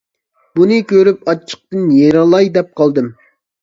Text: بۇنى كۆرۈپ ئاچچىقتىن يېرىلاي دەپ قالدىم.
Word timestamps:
بۇنى 0.59 0.79
كۆرۈپ 0.93 1.23
ئاچچىقتىن 1.29 1.87
يېرىلاي 2.01 2.53
دەپ 2.61 2.77
قالدىم. 2.83 3.17